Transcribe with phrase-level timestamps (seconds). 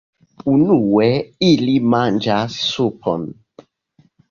[0.53, 1.09] Unue
[1.49, 3.31] ili manĝas supon.